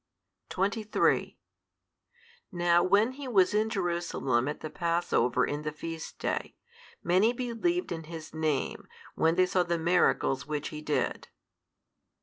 [0.49, 1.37] |165 23
[2.51, 6.55] Now when He was in Jerusalem at the Passover in the feast day,
[7.03, 11.27] many believed in His Name, when they saw the miracles which He did.